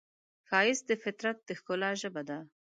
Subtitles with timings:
[0.49, 2.37] ښایست د فطرت د ښکلا ژبه ده